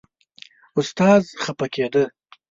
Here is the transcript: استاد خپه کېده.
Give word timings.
استاد 0.79 1.23
خپه 1.43 1.65
کېده. 1.73 2.03